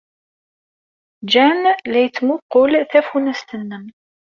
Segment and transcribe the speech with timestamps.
[1.31, 3.85] Jean la yettmuqqul tafunast-nnem.